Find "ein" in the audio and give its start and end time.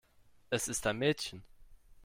0.87-0.97